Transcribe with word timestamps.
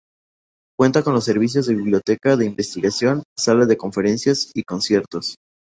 Cuenta 0.79 1.03
con 1.03 1.13
los 1.13 1.25
servicios 1.25 1.67
de 1.67 1.75
biblioteca 1.75 2.35
de 2.35 2.47
investigación, 2.47 3.21
sala 3.37 3.67
de 3.67 3.77
conferencias 3.77 4.49
y 4.55 4.63
conciertos. 4.63 5.35